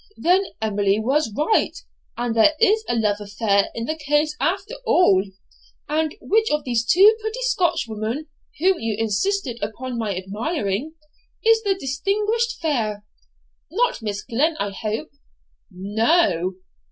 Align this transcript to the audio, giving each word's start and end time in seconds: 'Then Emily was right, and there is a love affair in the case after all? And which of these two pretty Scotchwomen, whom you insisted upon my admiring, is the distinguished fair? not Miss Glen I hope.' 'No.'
'Then 0.17 0.43
Emily 0.59 0.99
was 0.99 1.31
right, 1.37 1.77
and 2.17 2.35
there 2.35 2.53
is 2.59 2.83
a 2.89 2.95
love 2.95 3.17
affair 3.21 3.67
in 3.75 3.85
the 3.85 3.93
case 3.95 4.35
after 4.39 4.73
all? 4.83 5.23
And 5.87 6.15
which 6.19 6.49
of 6.49 6.63
these 6.63 6.83
two 6.83 7.15
pretty 7.21 7.41
Scotchwomen, 7.43 8.25
whom 8.57 8.79
you 8.79 8.95
insisted 8.97 9.59
upon 9.61 9.99
my 9.99 10.17
admiring, 10.17 10.95
is 11.45 11.61
the 11.61 11.75
distinguished 11.75 12.59
fair? 12.59 13.05
not 13.69 14.01
Miss 14.01 14.23
Glen 14.23 14.57
I 14.57 14.71
hope.' 14.71 15.11
'No.' 15.69 16.55